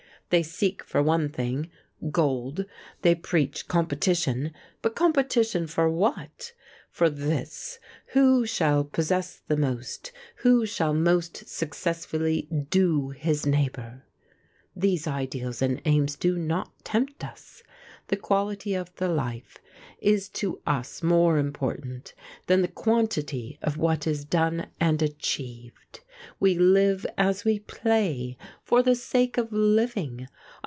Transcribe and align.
They 0.31 0.43
seek 0.43 0.81
for 0.85 1.03
one 1.03 1.27
thing 1.27 1.69
gold; 2.09 2.63
they 3.01 3.15
preach 3.15 3.67
competition, 3.67 4.53
but 4.81 4.95
competition 4.95 5.67
for 5.67 5.89
what? 5.89 6.53
For 6.89 7.09
this: 7.09 7.79
who 8.13 8.45
shall 8.45 8.85
possess 8.85 9.41
the 9.49 9.57
most, 9.57 10.13
who 10.37 10.65
shall 10.65 10.93
most 10.93 11.49
successfully 11.49 12.43
'do' 12.43 13.09
his 13.09 13.45
neighbour. 13.45 14.05
These 14.73 15.05
ideals 15.05 15.61
and 15.61 15.81
aims 15.83 16.15
do 16.15 16.37
not 16.37 16.71
tempt 16.85 17.25
us. 17.25 17.61
The 18.07 18.15
quality 18.17 18.73
of 18.73 18.93
the 18.95 19.09
life 19.09 19.57
is 19.99 20.27
to 20.29 20.61
us 20.65 21.03
more 21.03 21.37
important 21.37 22.13
than 22.47 22.61
the 22.61 22.67
quantity 22.69 23.59
of 23.61 23.77
what 23.77 24.07
is 24.07 24.25
done 24.25 24.67
and 24.79 25.01
achieved. 25.01 25.99
We 26.39 26.55
live, 26.57 27.05
as 27.17 27.43
we 27.45 27.59
play, 27.59 28.37
for 28.63 28.83
the 28.83 28.95
sake 28.95 29.37
of 29.37 29.51
living. 29.51 30.27